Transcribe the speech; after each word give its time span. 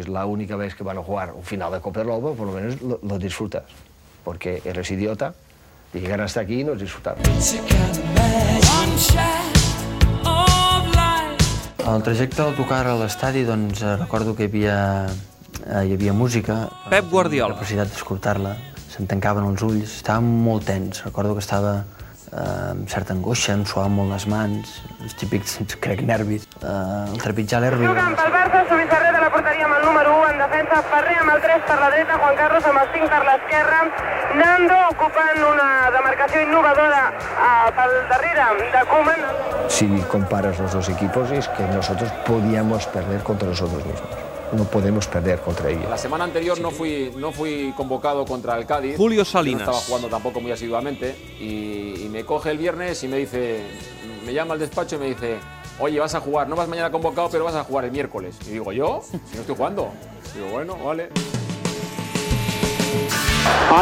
es 0.00 0.08
la 0.08 0.26
única 0.26 0.56
vez 0.56 0.74
que 0.74 0.84
van 0.84 0.98
a 0.98 1.02
jugar 1.02 1.32
un 1.32 1.42
final 1.42 1.72
de 1.72 1.80
Copa 1.80 2.00
del 2.00 2.08
Lobo, 2.08 2.34
por 2.34 2.46
lo 2.46 2.52
menos 2.52 2.80
lo, 2.82 2.98
lo 3.02 3.18
disfrutas. 3.18 3.64
Porque 4.24 4.62
eres 4.64 4.90
idiota 4.90 5.34
y 5.92 6.00
llegar 6.00 6.20
hasta 6.20 6.40
aquí 6.40 6.60
y 6.60 6.64
no 6.64 6.74
disfrutar. 6.74 7.16
El 11.88 12.02
trajecte 12.04 12.42
d'autocar 12.42 12.84
a 12.84 12.94
l'estadi, 13.00 13.46
doncs 13.48 13.80
eh, 13.80 13.94
recordo 13.96 14.34
que 14.36 14.44
hi 14.44 14.50
havia, 14.50 14.80
eh, 15.64 15.86
hi 15.88 15.94
havia 15.96 16.12
música. 16.12 16.66
Pep 16.90 17.08
Guardiola. 17.08 17.54
La 17.54 17.60
possibilitat 17.62 17.94
d'escoltar-la. 17.94 18.52
Se'm 18.92 19.08
tancaven 19.08 19.46
els 19.48 19.64
ulls, 19.64 19.94
estava 20.02 20.20
molt 20.20 20.66
tens. 20.68 21.00
Recordo 21.06 21.32
que 21.38 21.40
estava 21.40 21.78
eh, 21.80 22.74
amb 22.74 22.84
certa 22.92 23.16
angoixa, 23.16 23.56
em 23.56 23.64
suaven 23.64 23.96
molt 23.96 24.12
les 24.12 24.28
mans, 24.28 24.74
els 25.00 25.16
típics, 25.16 25.56
crec, 25.84 26.04
nervis. 26.04 26.44
Eh, 26.60 26.74
el 27.14 27.22
trepitjar 27.24 27.62
l'herbi... 27.64 27.88
Jugant 27.88 28.18
pel 28.20 28.36
Barça, 28.36 28.66
Subissarret 28.68 29.07
a 29.07 29.07
la 29.28 29.34
porteria 29.34 29.66
amb 29.66 29.76
el 29.76 29.82
número 29.84 30.12
1, 30.16 30.28
en 30.32 30.38
defensa 30.40 30.78
Ferrer 30.88 31.16
amb 31.20 31.34
el 31.34 31.40
3 31.44 31.64
per 31.68 31.74
la 31.76 31.88
dreta, 31.92 32.14
Juan 32.16 32.36
Carlos 32.38 32.68
amb 32.70 32.80
el 32.80 32.86
5 32.94 33.08
per 33.12 33.18
l'esquerra, 33.26 33.80
Nando 34.38 34.76
ocupant 34.92 35.42
una 35.44 35.66
demarcació 35.92 36.44
innovadora 36.46 37.02
eh, 37.10 37.66
pel 37.76 37.92
darrere 38.08 38.46
de 38.72 38.84
Koeman. 38.88 39.26
Si 39.68 39.88
comparas 40.08 40.58
los 40.58 40.72
dos 40.72 40.88
equipos 40.88 41.30
es 41.30 41.48
que 41.48 41.66
nosotros 41.74 42.10
podíamos 42.24 42.86
perder 42.86 43.22
contra 43.22 43.48
nosotros 43.48 43.84
mismos. 43.84 44.16
No 44.52 44.64
podemos 44.64 45.06
perder 45.06 45.40
contra 45.40 45.68
ellos. 45.68 45.90
La 45.90 45.98
semana 45.98 46.24
anterior 46.24 46.58
no 46.58 46.70
fui, 46.70 47.12
no 47.16 47.30
fui 47.30 47.74
convocado 47.76 48.24
contra 48.24 48.56
el 48.56 48.64
Cádiz. 48.64 48.96
Julio 48.96 49.26
Salinas. 49.26 49.66
No 49.66 49.72
estaba 49.72 49.86
jugando 49.86 50.08
tampoco 50.08 50.40
muy 50.40 50.52
asiduamente. 50.52 51.14
Y, 51.38 52.04
y 52.04 52.08
me 52.10 52.24
coge 52.24 52.50
el 52.50 52.56
viernes 52.56 53.02
y 53.04 53.08
me 53.08 53.18
dice, 53.18 53.60
me 54.24 54.32
llama 54.32 54.54
al 54.54 54.60
despacho 54.60 54.96
y 54.96 54.98
me 55.00 55.06
dice, 55.06 55.38
oye, 55.78 55.98
vas 56.00 56.14
a 56.14 56.20
jugar, 56.20 56.48
no 56.48 56.56
vas 56.56 56.68
mañana 56.68 56.90
convocado, 56.90 57.28
pero 57.30 57.44
vas 57.44 57.54
a 57.54 57.64
jugar 57.64 57.84
el 57.84 57.92
miércoles. 57.92 58.36
Y 58.46 58.52
digo, 58.52 58.72
¿yo? 58.72 59.02
Si 59.02 59.34
no 59.34 59.40
estoy 59.40 59.56
jugando. 59.56 59.92
Digo, 60.34 60.48
bueno, 60.48 60.76
vale. 60.76 61.08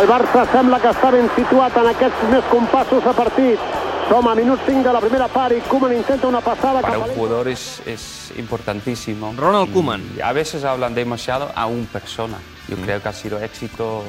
El 0.00 0.08
Barça 0.08 0.44
sembla 0.50 0.78
que 0.82 0.90
està 0.90 1.10
ben 1.14 1.28
situat 1.36 1.76
en 1.78 1.86
aquests 1.92 2.24
més 2.30 2.46
compassos 2.50 3.04
de 3.04 3.12
partit. 3.16 3.62
Som 4.06 4.28
a 4.28 4.34
minut 4.38 4.60
5 4.66 4.82
de 4.86 4.92
la 4.94 5.00
primera 5.02 5.26
part 5.26 5.54
i 5.56 5.60
Koeman 5.66 5.94
intenta 5.96 6.28
una 6.28 6.40
passada 6.40 6.80
Para 6.80 6.98
un 6.98 7.14
jugador 7.14 7.48
es, 7.48 7.80
es 7.86 8.32
importantísimo. 8.36 9.32
Ronald 9.36 9.72
Koeman. 9.72 10.02
Y 10.16 10.20
a 10.20 10.32
veces 10.32 10.64
hablan 10.64 10.94
demasiado 10.94 11.50
a 11.54 11.66
una 11.66 11.86
persona. 11.86 12.38
Yo 12.68 12.76
creo 12.76 13.00
que 13.00 13.08
ha 13.08 13.12
sido 13.12 13.38
éxito 13.38 14.02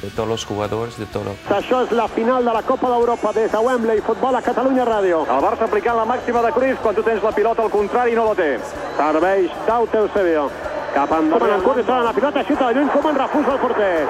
de 0.00 0.08
todos 0.10 0.28
los 0.28 0.44
jugadores, 0.44 0.96
de 0.98 1.06
todo. 1.06 1.34
Això 1.50 1.82
és 1.82 1.90
la 1.90 2.06
final 2.06 2.44
de 2.44 2.52
la 2.54 2.62
Copa 2.62 2.86
d'Europa 2.88 3.32
des 3.32 3.50
de 3.50 3.58
Wembley, 3.58 4.00
futbol 4.00 4.36
a 4.36 4.42
Catalunya 4.42 4.84
Ràdio. 4.86 5.24
El 5.26 5.42
Barça 5.42 5.64
aplicant 5.66 5.96
la 5.96 6.04
màxima 6.06 6.40
de 6.42 6.52
Cruyff 6.52 6.78
quan 6.80 6.94
tu 6.94 7.02
tens 7.02 7.22
la 7.22 7.32
pilota 7.32 7.62
al 7.62 7.70
contrari 7.70 8.12
i 8.12 8.14
no 8.14 8.28
la 8.28 8.34
té. 8.38 8.60
Serveix 8.96 9.50
d'Aute 9.66 9.98
Eusebio. 9.98 10.46
Cap 10.94 11.10
endavant. 11.10 11.40
Koeman 11.40 11.56
en 11.58 11.64
curt 11.66 11.78
i 11.82 12.04
la 12.04 12.12
pilota, 12.14 12.44
xuta 12.46 12.68
de 12.68 12.74
lluny, 12.78 12.88
Koeman 12.94 13.18
refusa 13.18 13.52
el 13.52 13.58
porter. 13.58 14.06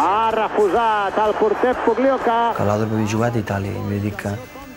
Ha 0.00 0.30
refusat 0.32 1.18
el 1.26 1.34
porter 1.34 1.74
Puglioca. 1.84 2.54
que 2.56 2.64
l'Odro 2.64 2.88
havia 2.88 3.06
jugat 3.06 3.36
a 3.36 3.38
Itàlia 3.38 3.72
i 3.76 3.84
m'he 3.84 4.00
dit 4.00 4.16
que, 4.16 4.32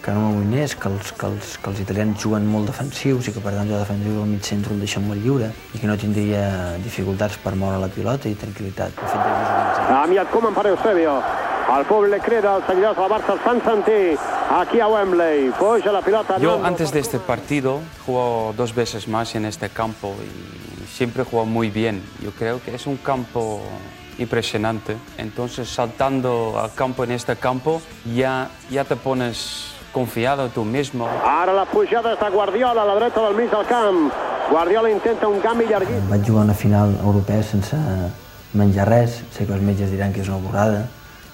que 0.05 0.13
no 0.13 0.21
m'amoïnés, 0.21 0.75
que 0.77 0.89
els, 0.91 1.11
que, 1.17 1.25
els, 1.25 1.55
que 1.57 1.71
els 1.71 1.79
italians 1.81 2.21
juguen 2.21 2.45
molt 2.45 2.69
defensius 2.69 3.25
i 3.25 3.33
que 3.33 3.41
per 3.41 3.55
tant 3.55 3.65
jo 3.71 3.79
defensiu 3.79 4.19
al 4.21 4.29
mig 4.29 4.45
centre 4.45 4.75
el 4.75 4.83
deixen 4.83 5.01
molt 5.07 5.23
lliure 5.23 5.49
i 5.73 5.81
que 5.81 5.89
no 5.89 5.95
tindria 5.97 6.43
dificultats 6.83 7.39
per 7.41 7.55
moure 7.57 7.79
la 7.81 7.89
pilota 7.89 8.29
i 8.29 8.37
tranquil·litat. 8.37 8.93
El 9.01 9.09
fet 9.09 9.17
de 9.17 9.31
visualitzar 9.31 9.87
Ha 9.95 10.03
enviat 10.05 10.29
Koeman 10.29 10.53
per 10.53 10.67
Eusebio. 10.75 11.17
El 11.75 11.87
públic 11.89 12.21
crida, 12.21 12.53
els 12.59 12.67
seguidors 12.69 12.99
del 12.99 13.09
Barça 13.09 13.33
els 13.33 13.41
fan 13.41 13.63
sentir 13.65 14.01
aquí 14.59 14.79
a 14.79 14.91
Wembley. 14.93 15.49
Puja 15.57 15.91
la 15.91 16.03
pilota. 16.05 16.37
Yo 16.37 16.59
antes 16.63 16.93
de 16.93 16.99
este 16.99 17.17
partido 17.17 17.79
juego 18.05 18.53
dos 18.55 18.75
veces 18.75 19.07
más 19.07 19.33
en 19.33 19.45
este 19.45 19.69
campo 19.69 20.13
y 20.21 20.85
siempre 20.85 21.23
juego 21.23 21.47
muy 21.47 21.71
bien. 21.71 22.03
Yo 22.21 22.29
creo 22.29 22.61
que 22.61 22.75
es 22.75 22.85
un 22.85 22.97
campo 22.97 23.63
impresionante. 24.19 24.97
Entonces 25.17 25.67
saltando 25.67 26.59
al 26.59 26.71
campo 26.75 27.03
en 27.03 27.11
este 27.11 27.35
campo 27.35 27.81
ya, 28.13 28.51
ya 28.69 28.83
te 28.83 28.95
pones 28.95 29.74
confiado 29.95 30.49
tú 30.49 30.65
mismo. 30.65 31.07
Ara 31.23 31.53
la 31.55 31.63
pujada 31.65 32.11
és 32.11 32.19
de 32.19 32.29
Guardiola 32.29 32.83
a 32.83 32.85
la 32.85 32.95
dreta 32.99 33.21
del 33.23 33.37
mig 33.37 33.47
del 33.49 33.63
camp. 33.69 34.11
Guardiola 34.51 34.89
intenta 34.91 35.29
un 35.31 35.39
canvi 35.39 35.69
llarguíssim. 35.69 36.09
Vaig 36.11 36.27
jugar 36.27 36.43
una 36.43 36.53
final 36.53 36.97
europea 36.99 37.43
sense 37.47 37.79
menjar 38.51 38.89
res. 38.89 39.21
Sé 39.31 39.47
que 39.47 39.55
els 39.55 39.63
metges 39.63 39.93
diran 39.95 40.11
que 40.11 40.19
és 40.19 40.27
una 40.27 40.41
borrada, 40.43 40.81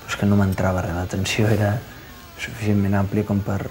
però 0.03 0.13
és 0.13 0.19
que 0.21 0.29
no 0.29 0.37
m'entrava 0.37 0.83
res. 0.85 0.93
La 0.93 1.07
tensió 1.09 1.49
era 1.49 1.73
suficientment 2.37 2.99
àmplia 3.01 3.25
com 3.25 3.41
per... 3.41 3.63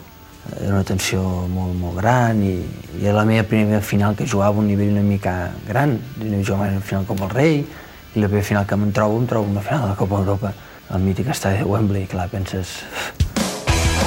Era 0.57 0.73
una 0.73 0.85
tensió 0.89 1.23
molt, 1.53 1.77
molt 1.79 2.01
gran 2.01 2.41
i, 2.43 2.57
i 2.99 3.05
era 3.05 3.21
la 3.21 3.27
meva 3.29 3.45
primera 3.47 3.83
final 3.85 4.17
que 4.19 4.27
jugava 4.27 4.57
a 4.57 4.65
un 4.65 4.67
nivell 4.73 4.97
una 4.97 5.07
mica 5.07 5.53
gran. 5.69 5.95
Jo 6.19 6.27
no 6.33 6.43
jugava 6.43 6.65
mai 6.65 6.75
una 6.75 6.87
final 6.91 7.07
com 7.07 7.23
el 7.29 7.31
rei 7.31 7.61
i 7.61 8.19
la 8.19 8.27
primera 8.27 8.49
final 8.49 8.67
que 8.67 8.81
me'n 8.81 8.91
trobo, 8.97 9.23
em 9.23 9.31
trobo 9.31 9.55
una 9.55 9.63
final 9.63 9.87
de 9.87 9.95
la 9.95 9.99
Copa 10.01 10.19
d'Europa 10.19 10.55
al 10.91 11.05
mític 11.07 11.31
estadi 11.31 11.63
de 11.63 11.69
Wembley. 11.71 12.09
Clar, 12.11 12.27
penses... 12.33 12.81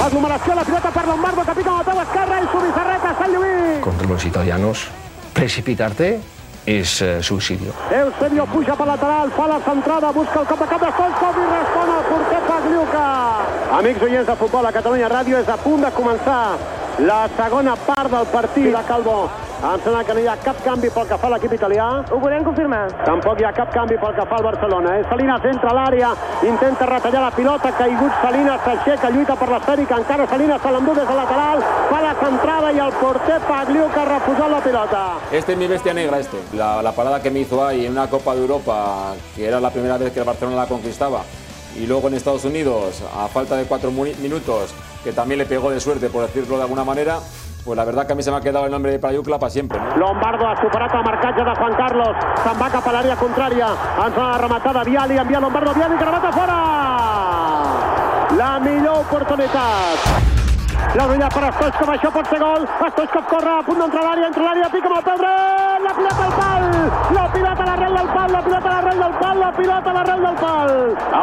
Aglomeració, 0.02 0.54
la 0.54 0.64
pilota 0.64 0.90
per 0.90 1.06
Lombardo, 1.06 1.44
que 1.46 1.54
pica 1.54 1.70
amb 1.70 1.78
la 1.78 1.84
peu 1.86 2.00
esquerra 2.02 2.38
i 2.42 2.46
Subissarret 2.52 3.04
a 3.04 3.12
Sant 3.20 3.34
Lluís. 3.34 3.80
Contra 3.84 4.08
los 4.08 4.24
italianos, 4.24 4.88
precipitarte 5.32 6.20
es 6.66 7.00
eh, 7.02 7.22
suicidio. 7.22 7.72
Eusebio 7.90 8.46
puja 8.46 8.74
per 8.74 8.86
lateral, 8.88 9.30
fa 9.36 9.46
la 9.46 9.60
centrada, 9.60 10.10
busca 10.12 10.40
el 10.40 10.46
cop 10.46 10.60
de 10.60 10.68
cap 10.72 10.80
de 10.80 10.90
Stoichkov 10.96 11.40
i 11.40 11.46
respon 11.52 11.94
el 11.94 12.04
porter 12.10 12.42
Pagliuca. 12.48 13.06
Amics 13.78 14.02
oients 14.02 14.26
de 14.26 14.36
futbol 14.40 14.66
a 14.66 14.72
Catalunya 14.72 15.10
Ràdio, 15.12 15.40
és 15.40 15.48
a 15.48 15.58
punt 15.60 15.84
de 15.84 15.92
començar 15.92 16.42
la 17.04 17.24
segona 17.36 17.76
part 17.86 18.10
del 18.10 18.26
partit 18.32 18.72
de 18.72 18.84
Calvo. 18.88 19.18
Em 19.62 19.80
sembla 19.80 20.04
que 20.04 20.14
no 20.14 20.20
hi 20.20 20.26
ha 20.28 20.34
cap 20.36 20.58
canvi 20.64 20.90
pel 20.92 21.06
que 21.08 21.16
fa 21.16 21.28
a 21.28 21.30
l'equip 21.32 21.52
italià. 21.56 21.86
Ho 22.12 22.18
podem 22.20 22.44
confirmar. 22.44 22.82
Tampoc 23.04 23.40
hi 23.40 23.46
ha 23.48 23.52
cap 23.56 23.70
canvi 23.72 23.96
pel 24.00 24.14
que 24.16 24.26
fa 24.28 24.36
al 24.36 24.44
Barcelona. 24.44 24.98
Eh? 24.98 25.04
Salinas 25.08 25.46
entra 25.50 25.70
a 25.70 25.76
l'àrea, 25.78 26.10
intenta 26.44 26.88
retallar 26.90 27.22
la 27.22 27.30
pilota, 27.30 27.72
caigut 27.78 28.18
Salinas, 28.22 28.60
s'aixeca, 28.64 29.10
lluita 29.14 29.36
per 29.40 29.48
l'esfèrica, 29.52 30.00
encara 30.02 30.26
Salinas 30.28 30.60
se 30.62 30.72
l'endú 30.74 30.94
des 30.98 31.08
de 31.08 31.16
lateral, 31.20 31.64
fa 31.90 32.02
la 32.04 32.14
centrada 32.20 32.72
i 32.72 32.82
el 32.84 32.92
porter 33.00 33.40
Pagliuca 33.48 34.02
ha 34.02 34.08
refusat 34.10 34.50
la 34.50 34.60
pilota. 34.60 35.04
Este 35.32 35.52
es 35.52 35.58
mi 35.58 35.66
bestia 35.66 35.94
negra, 35.94 36.18
este. 36.18 36.42
La, 36.52 36.82
la 36.82 36.92
parada 36.92 37.22
que 37.22 37.30
me 37.30 37.40
hizo 37.40 37.64
ahí 37.64 37.86
en 37.86 37.92
una 37.92 38.08
Copa 38.10 38.34
de 38.34 38.42
Europa, 38.42 39.14
que 39.34 39.46
era 39.46 39.60
la 39.60 39.70
primera 39.70 39.96
vez 39.96 40.12
que 40.12 40.20
el 40.20 40.26
Barcelona 40.26 40.56
la 40.56 40.66
conquistaba, 40.66 41.22
y 41.76 41.86
luego 41.86 42.08
en 42.08 42.14
Estados 42.14 42.44
Unidos, 42.44 43.02
a 43.16 43.28
falta 43.28 43.56
de 43.56 43.64
cuatro 43.64 43.90
minutos, 43.90 44.74
que 45.02 45.12
también 45.12 45.38
le 45.38 45.46
pegó 45.46 45.70
de 45.70 45.80
suerte, 45.80 46.08
por 46.08 46.22
decirlo 46.22 46.56
de 46.56 46.62
alguna 46.62 46.84
manera, 46.84 47.18
pues 47.64 47.76
la 47.76 47.84
verdad 47.84 48.06
que 48.06 48.12
a 48.12 48.16
mí 48.16 48.22
se 48.22 48.30
me 48.30 48.36
ha 48.36 48.40
quedado 48.40 48.66
el 48.66 48.72
nombre 48.72 48.92
de 48.92 48.98
Payucla 48.98 49.38
para 49.38 49.50
siempre. 49.50 49.78
¿no? 49.78 49.96
Lombardo 49.96 50.46
ha 50.46 50.60
superat 50.60 50.94
el 50.94 51.02
marcatge 51.02 51.44
de 51.44 51.54
Juan 51.54 51.74
Carlos. 51.74 52.16
Se'n 52.42 52.60
va 52.60 52.68
cap 52.70 52.86
a 52.86 52.92
l'àrea 52.92 53.16
contrària. 53.16 53.70
Ens 54.04 54.20
rematada 54.42 54.84
Viali, 54.84 55.18
envia 55.18 55.40
Lombardo, 55.40 55.72
Viali 55.74 55.96
que 55.96 56.04
remata 56.04 56.32
fora! 56.32 56.60
La 58.36 58.58
millor 58.60 59.00
oportunitat. 59.06 60.34
La 60.94 61.06
brilla 61.06 61.28
per 61.32 61.52
Stoichkov, 61.54 61.94
això 61.94 62.10
pot 62.12 62.28
ser 62.28 62.40
gol. 62.42 62.66
Stoichkov 62.90 63.30
corre 63.30 63.58
a 63.58 63.62
punt 63.66 63.80
d'entrar 63.80 64.04
l'àrea, 64.04 64.28
entra 64.28 64.50
l'àrea, 64.50 64.72
pica 64.74 64.90
amb 64.90 64.98
el 64.98 65.06
pal, 68.24 68.32
la 68.32 68.42
pilota 68.42 68.68
a 68.68 68.72
l'arrel 68.72 68.98
del 68.98 69.14
pal, 69.18 69.38
la 69.38 69.52
pilota 69.52 69.90
a 69.90 69.92
l'arrel 69.92 70.22
del 70.24 70.36
pal! 70.40 70.70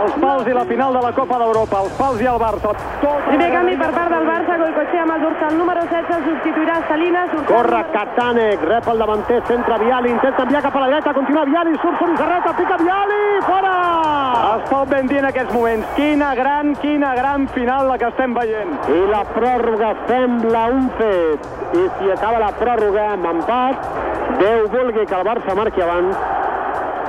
Els 0.02 0.14
pals 0.22 0.48
i 0.48 0.54
la 0.54 0.66
final 0.66 0.94
de 0.94 1.02
la 1.02 1.12
Copa 1.14 1.38
d'Europa, 1.42 1.82
els 1.86 1.94
pals 1.98 2.22
i 2.22 2.28
el 2.30 2.40
Barça. 2.42 2.74
Tot 3.02 3.28
Primer 3.28 3.50
canvi 3.54 3.76
per 3.78 3.92
part 3.96 4.12
del 4.14 4.28
Barça, 4.28 4.58
Goicoechea 4.62 5.06
amb 5.06 5.16
el 5.16 5.22
dorsal 5.26 5.58
número 5.58 5.86
16, 5.90 6.26
substituirà 6.28 6.82
Salinas. 6.88 7.32
dorsal 7.32 7.50
Corre 7.52 7.82
Katanec, 7.94 8.66
rep 8.70 8.90
el 8.94 9.04
davanter, 9.04 9.40
centra 9.48 9.78
Viali, 9.82 10.12
intenta 10.12 10.44
enviar 10.44 10.62
cap 10.68 10.76
a 10.76 10.84
la 10.84 10.90
dreta, 10.94 11.14
continua 11.14 11.46
Viali, 11.46 11.78
surt 11.82 11.98
Subissarreta, 12.02 12.54
pica 12.60 12.78
Viali, 12.82 13.22
fora! 13.48 13.76
Es 14.52 14.70
pot 14.70 14.90
ben 14.90 15.08
dir 15.08 15.22
en 15.22 15.30
aquests 15.30 15.54
moments. 15.54 15.88
Quina 15.96 16.34
gran, 16.36 16.76
quina 16.84 17.16
gran 17.16 17.48
final 17.56 17.88
la 17.88 17.98
que 17.98 18.10
estem 18.12 18.36
veient. 18.36 18.78
I 18.92 19.06
la 19.10 19.24
pròrroga 19.32 19.94
sembla 20.10 20.66
un 20.76 20.90
fet. 21.00 21.50
I 21.72 21.88
si 21.98 22.12
acaba 22.12 22.42
la 22.42 22.52
pròrroga 22.60 23.12
amb 23.14 23.30
empat, 23.32 23.90
Déu 24.42 24.68
vulgui 24.72 25.06
que 25.06 25.16
el 25.18 25.26
Barça 25.28 25.54
marqui 25.54 25.82
abans 25.84 26.41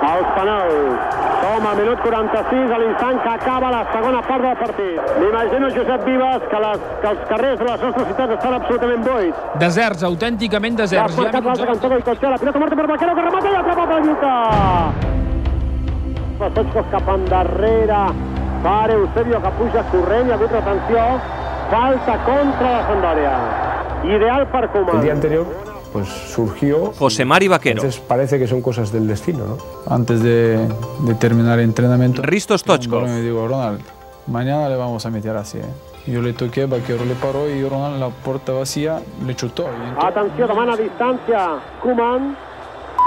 els 0.03 0.29
penals. 0.37 1.19
Som 1.43 1.67
a 1.67 1.73
minut 1.75 2.01
46, 2.03 2.71
a 2.71 2.79
l'instant 2.79 3.19
que 3.23 3.31
acaba 3.33 3.71
la 3.75 3.83
segona 3.93 4.21
part 4.27 4.45
del 4.47 4.57
partit. 4.61 5.09
M'imagino, 5.19 5.71
Josep 5.75 6.05
Vives, 6.07 6.45
que, 6.51 6.61
les, 6.65 6.85
que 7.03 7.09
els 7.13 7.25
carrers 7.31 7.59
de 7.59 7.67
les 7.69 7.83
nostres 7.87 8.07
ciutats 8.11 8.37
estan 8.37 8.55
absolutament 8.59 9.03
buits. 9.07 9.41
Deserts, 9.63 10.05
autènticament 10.11 10.79
Ja 10.79 10.85
deserts. 10.85 11.17
ha 11.17 11.21
portat 11.23 11.49
l'altre 11.49 11.67
cantó 11.73 11.91
Goicoechea, 11.95 12.31
la 12.31 12.39
pilota 12.45 12.63
morta 12.63 12.79
per 12.83 12.87
Vaquero, 12.93 13.17
que 13.19 13.27
remata 13.27 13.51
i 13.51 13.59
atrapa 13.63 13.89
per 13.91 13.99
Lluca. 14.07 14.37
Stoichkov 16.43 16.87
cap 16.91 17.11
endarrere 17.17 18.05
per 18.63 18.91
Eusebio, 18.95 19.43
que 19.43 19.53
puja 19.59 19.85
corrent, 19.91 20.27
hi 20.29 20.33
ha 20.33 20.39
hagut 20.39 20.57
retenció. 20.59 21.05
Falta 21.73 22.17
contra 22.29 22.71
la 22.71 22.87
Sampdoria. 22.87 23.37
Ideal 24.05 24.47
per 24.55 24.69
Koeman. 24.71 24.97
El 24.97 25.03
día 25.03 25.13
anterior 25.13 25.72
pues 25.93 26.09
surgió. 26.09 26.93
José 26.99 27.25
Mari 27.25 27.49
Vaquero. 27.49 27.81
Entonces 27.83 28.01
parece 28.01 28.39
que 28.39 28.47
son 28.47 28.63
cosas 28.63 28.91
del 28.93 29.07
destino, 29.07 29.45
¿no? 29.47 29.59
Antes 29.87 30.23
de, 30.23 30.59
de 31.01 31.15
terminar 31.15 31.59
el 31.59 31.67
entrenamiento, 31.67 32.23
Risto 32.23 32.57
Stoichkov. 32.57 33.03
me 33.05 33.21
digo, 33.21 33.47
Ronald, 33.47 33.81
mañana 34.27 34.69
le 34.69 34.77
vamos 34.77 35.05
a 35.07 35.11
meter 35.11 35.37
así. 35.37 35.59
¿eh?". 35.59 35.65
Yo 36.07 36.21
le 36.21 36.33
toqué, 36.33 36.67
Vaquero 36.67 37.05
le 37.05 37.15
paró 37.15 37.49
y 37.49 37.63
Ronald, 37.69 38.01
la 38.01 38.09
puerta 38.09 38.53
vacía, 38.53 39.01
le 39.25 39.37
chutó. 39.37 39.63
Y 39.65 39.89
entonces- 39.89 40.05
Atenció, 40.05 40.47
demana 40.49 40.77
distància. 40.77 41.59
Koeman. 41.83 42.37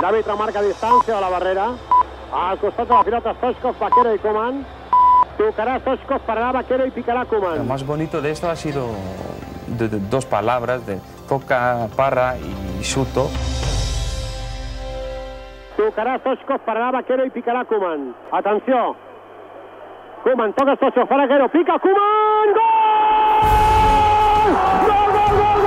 L'àrbitre 0.01 0.35
marca 0.37 0.61
distància 0.61 1.15
de 1.15 1.21
la 1.21 1.29
barrera. 1.29 1.67
Al 2.31 2.57
costat 2.59 2.87
de 2.87 2.93
la 2.93 3.03
pilota 3.03 3.33
Stoichkov, 3.33 3.75
Vaquero 3.79 4.13
i 4.15 4.19
Koeman. 4.19 4.65
Tocarà 5.37 5.79
Stoichkov, 5.79 6.21
pararà 6.25 6.51
Vaquero 6.53 6.85
i 6.85 6.91
picarà 6.91 7.23
Lo 7.23 7.27
Koeman. 7.29 7.67
más 7.67 7.85
bonito 7.85 8.21
de 8.21 8.31
esto 8.31 8.49
ha 8.49 8.55
sido 8.55 8.87
de- 9.67 9.89
de 9.89 9.99
dos 10.09 10.25
palabras, 10.25 10.85
de 10.85 10.99
toca, 11.27 11.87
para 11.97 12.37
y 12.37 12.53
Pisuto. 12.85 13.31
Tocará 15.75 16.19
Sochkov 16.23 16.59
para 16.59 16.91
Vaquero 16.91 17.25
y 17.25 17.31
picará 17.31 17.65
Kuman. 17.65 18.15
Atención. 18.31 18.95
Kuman 20.23 20.53
toca 20.53 20.75
para 20.75 21.23
Vaquero. 21.23 21.49
Pica 21.49 21.79
Kuman. 21.79 22.53
¡Gol! 22.53 23.41
¡Gol, 24.85 25.11
gol, 25.17 25.33
gol, 25.41 25.61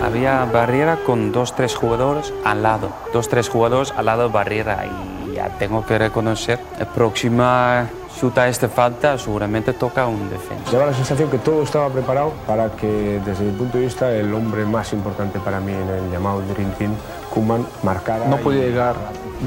gol! 0.00 0.06
Había 0.06 0.46
barrera 0.46 0.96
con 1.04 1.30
dos, 1.30 1.54
tres 1.54 1.76
jugadores 1.76 2.32
al 2.42 2.62
lado. 2.62 2.88
Dos, 3.12 3.28
tres 3.28 3.50
jugadores 3.50 3.92
al 3.94 4.06
lado 4.06 4.30
barrera. 4.30 4.86
Y 4.86 5.34
ya 5.34 5.50
tengo 5.58 5.84
que 5.84 5.98
reconocer, 5.98 6.58
la 6.78 6.86
próxima 6.86 7.90
chuta 8.18 8.48
esta 8.48 8.68
falta 8.68 9.18
seguramente 9.18 9.72
toca 9.74 10.06
un 10.06 10.28
defensa. 10.30 10.70
Lleva 10.70 10.86
la 10.86 10.94
sensación 10.94 11.30
que 11.30 11.38
todo 11.38 11.62
estaba 11.62 11.88
preparado 11.90 12.32
para 12.46 12.70
que, 12.70 13.20
desde 13.24 13.44
mi 13.44 13.52
punto 13.52 13.78
de 13.78 13.84
vista, 13.84 14.10
el 14.10 14.32
hombre 14.34 14.64
más 14.64 14.92
importante 14.92 15.38
para 15.38 15.60
mí 15.60 15.72
en 15.72 15.88
el 15.88 16.10
llamado 16.10 16.40
Dream 16.54 16.70
Team, 16.78 16.94
Koeman, 17.32 17.66
marcara. 17.82 18.24
No 18.26 18.36
y- 18.38 18.42
podía 18.42 18.62
llegar, 18.64 18.94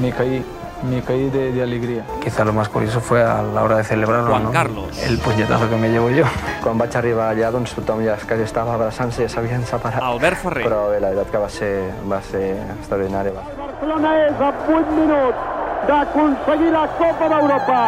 me 0.00 0.12
caí, 0.12 0.44
me 0.88 1.02
caí 1.02 1.28
de, 1.30 1.52
de 1.52 1.62
alegría. 1.62 2.04
Quizá 2.22 2.44
lo 2.44 2.52
más 2.52 2.68
curioso 2.68 3.00
fue 3.00 3.22
a 3.22 3.42
la 3.42 3.62
hora 3.64 3.76
de 3.78 3.84
celebrarlo, 3.84 4.30
Juan 4.30 4.44
¿no? 4.44 4.52
Carlos. 4.52 4.98
El 5.02 5.18
puñetazo 5.18 5.68
que 5.68 5.76
me 5.76 5.88
llevo 5.90 6.08
jo. 6.08 6.24
Quan 6.62 6.78
vaig 6.78 6.94
arribar 6.96 7.34
allà, 7.34 7.50
doncs 7.50 7.74
tothom 7.74 8.04
ja 8.06 8.14
quasi 8.16 8.42
estava 8.46 8.74
abraçant-se, 8.78 9.26
ja 9.26 9.28
s'havien 9.28 9.64
separat. 9.66 10.00
Albert 10.02 10.38
Ferrer. 10.38 10.64
Però 10.68 10.88
bé, 10.90 11.00
la 11.00 11.10
veritat 11.10 11.30
que 11.34 11.38
va 11.42 11.48
ser, 11.50 11.72
va 12.10 12.22
ser 12.22 12.54
extraordinari. 12.78 13.32
Va. 13.34 13.42
Barcelona 13.58 14.14
és 14.28 14.40
a 14.40 14.52
8 14.68 14.94
minuts 14.94 15.58
d'aconseguir 15.88 16.70
la 16.72 16.86
Copa 16.98 17.28
d'Europa. 17.32 17.80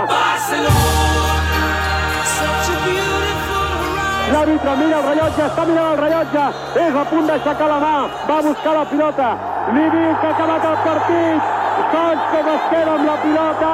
L'àrbitre 4.33 4.77
mira 4.81 4.99
el 4.99 5.09
rellotge, 5.09 5.47
està 5.47 5.65
mirant 5.69 5.91
el 5.93 5.99
rellotge, 6.01 6.45
és 6.83 6.95
a 6.97 7.03
punt 7.11 7.27
d'aixecar 7.29 7.69
la 7.69 7.81
mà, 7.83 7.97
va 8.29 8.39
a 8.39 8.45
buscar 8.47 8.73
la 8.79 8.85
pilota, 8.93 9.33
li 9.77 9.89
diu 9.93 10.15
que 10.21 10.31
ha 10.31 10.37
acabat 10.37 10.65
el 10.71 10.79
partit, 10.87 11.59
Stoichkov 11.73 12.49
es 12.53 12.65
queda 12.71 12.95
amb 12.95 13.05
la 13.09 13.17
pilota, 13.21 13.73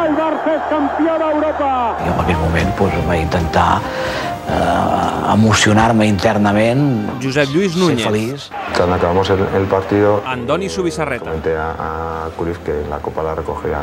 el 0.00 0.14
Barça 0.18 0.54
és 0.54 0.68
campió 0.70 1.16
d'Europa. 1.22 1.70
Jo 2.04 2.12
en 2.12 2.22
aquell 2.22 2.40
moment 2.44 2.72
doncs, 2.78 3.02
vaig 3.08 3.24
intentar 3.24 3.68
eh, 4.48 5.32
emocionar-me 5.34 6.06
internament, 6.06 7.22
Josep 7.22 7.48
Lluís 7.50 7.72
ser 7.72 7.82
Núñez. 7.82 8.06
feliç. 8.06 8.50
Cuando 8.76 8.94
acabamos 8.96 9.28
el, 9.30 9.40
el 9.54 9.64
partido, 9.64 10.22
Andoni 10.26 10.68
Subisarreta. 10.68 11.24
comenté 11.24 11.56
a, 11.56 11.70
a 12.26 12.30
que 12.64 12.84
la 12.88 12.98
copa 12.98 13.22
la 13.22 13.34
recogería 13.34 13.78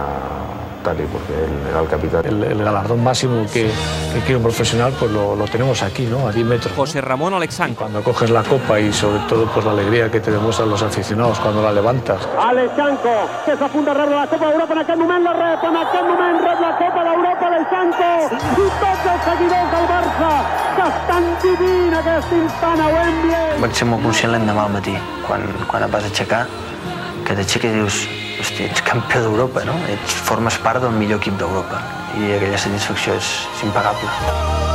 Tali 0.84 1.04
porque 1.06 1.34
él 1.34 1.50
era 1.70 1.80
el 1.80 1.88
capitán. 1.88 2.26
El, 2.26 2.44
el 2.44 2.64
galardón 2.64 3.02
máximo 3.04 3.46
que, 3.52 3.72
que 4.14 4.20
quiere 4.20 4.36
un 4.38 4.44
profesional, 4.44 4.94
pues 5.00 5.10
lo, 5.12 5.36
lo 5.36 5.46
tenemos 5.46 5.82
aquí, 5.82 6.06
¿no? 6.06 6.28
A 6.28 6.32
10 6.32 6.46
metros. 6.46 6.74
José 6.76 7.00
Ramón 7.00 7.34
Alexandre. 7.34 7.76
Cuando 7.78 8.04
coges 8.04 8.30
la 8.30 8.44
copa 8.44 8.80
y 8.80 8.92
sobre 8.92 9.20
todo 9.30 9.46
pues 9.54 9.66
la 9.66 9.72
alegría 9.72 10.12
que 10.12 10.20
te 10.20 10.30
demuestran 10.30 10.70
los 10.70 10.84
aficionados 10.84 11.40
cuando 11.40 11.62
la 11.62 11.72
levantas. 11.72 12.28
Alexanco, 12.38 13.10
que 13.46 13.52
a 13.52 13.68
punt 13.70 13.86
de 13.86 13.94
rebre 13.94 14.16
la 14.16 14.28
Copa 14.28 14.46
d'Europa, 14.50 14.74
en 14.74 14.80
aquest 14.80 15.00
moment 15.00 15.24
la 15.24 15.34
rep, 15.34 15.64
en 15.64 15.78
aquest 15.78 16.04
moment 16.04 16.42
rep 16.44 16.60
la 16.60 16.72
Copa 16.78 17.04
d'Europa 17.08 17.48
Alexanco, 17.48 18.10
i 18.60 18.68
tots 18.84 19.06
els 19.14 19.24
Barça, 20.24 20.76
que 20.76 20.84
estan 20.88 21.26
vivint 21.44 21.96
aquest 22.00 22.32
instant 22.38 22.80
a 22.80 22.88
Wembley. 22.94 23.60
Vaig 23.64 23.76
ser 23.76 23.88
molt 23.90 24.06
conscient 24.08 24.32
l'endemà 24.32 24.66
al 24.68 24.76
matí, 24.76 24.96
quan, 25.28 25.44
quan 25.72 25.84
et 25.84 25.92
vas 25.96 26.08
aixecar, 26.08 26.44
que 27.28 27.36
t'aixeques 27.36 27.72
i 27.76 27.82
dius, 27.82 28.02
hòstia, 28.40 28.70
ets 28.72 28.86
campió 28.88 29.24
d'Europa, 29.26 29.66
no? 29.68 29.76
Ets, 29.92 30.20
formes 30.30 30.60
part 30.64 30.84
del 30.84 30.96
millor 30.96 31.20
equip 31.24 31.40
d'Europa. 31.42 31.82
I 32.20 32.38
aquella 32.38 32.62
satisfacció 32.68 33.18
és, 33.20 33.34
és 33.58 33.68
impagable. 33.68 34.73